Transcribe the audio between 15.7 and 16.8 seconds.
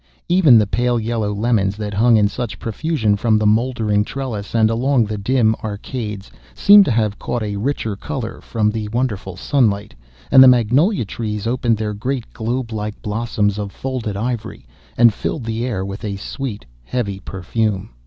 with a sweet